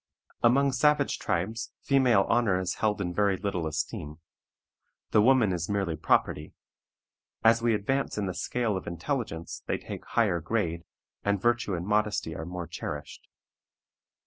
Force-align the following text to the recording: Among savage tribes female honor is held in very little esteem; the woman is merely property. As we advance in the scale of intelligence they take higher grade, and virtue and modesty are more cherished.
Among 0.41 0.71
savage 0.71 1.19
tribes 1.19 1.73
female 1.83 2.25
honor 2.27 2.59
is 2.59 2.73
held 2.81 3.01
in 3.01 3.13
very 3.13 3.37
little 3.37 3.67
esteem; 3.67 4.17
the 5.11 5.21
woman 5.21 5.53
is 5.53 5.69
merely 5.69 5.95
property. 5.95 6.55
As 7.43 7.61
we 7.61 7.75
advance 7.75 8.17
in 8.17 8.25
the 8.25 8.33
scale 8.33 8.75
of 8.75 8.87
intelligence 8.87 9.61
they 9.67 9.77
take 9.77 10.03
higher 10.05 10.41
grade, 10.41 10.85
and 11.23 11.39
virtue 11.39 11.75
and 11.75 11.85
modesty 11.85 12.35
are 12.35 12.45
more 12.47 12.65
cherished. 12.65 13.27